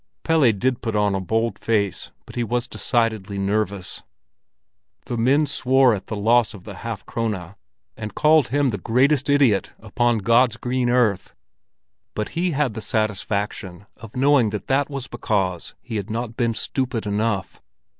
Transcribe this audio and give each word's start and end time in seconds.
Pelle 0.23 0.51
did 0.51 0.81
put 0.81 0.95
on 0.95 1.13
a 1.13 1.21
bold 1.21 1.59
face, 1.59 2.09
but 2.25 2.35
he 2.35 2.43
was 2.43 2.65
decidedly 2.67 3.37
nervous. 3.37 4.01
The 5.05 5.15
men 5.15 5.45
swore 5.45 5.93
at 5.93 6.07
the 6.07 6.15
loss 6.15 6.55
of 6.55 6.63
the 6.63 6.77
half 6.77 7.05
krone, 7.05 7.53
and 7.95 8.15
called 8.15 8.47
him 8.47 8.71
the 8.71 8.79
"greatest 8.79 9.29
idiot 9.29 9.73
upon 9.79 10.17
God's 10.17 10.57
green 10.57 10.89
earth"; 10.89 11.35
but 12.15 12.29
he 12.29 12.49
had 12.49 12.73
the 12.73 12.81
satisfaction 12.81 13.85
of 13.95 14.15
knowing 14.17 14.49
that 14.49 14.65
that 14.65 14.89
was 14.89 15.05
because 15.05 15.75
he 15.83 15.97
had 15.97 16.09
not 16.09 16.35
been 16.35 16.55
stupid 16.55 17.05
enough. 17.05 17.61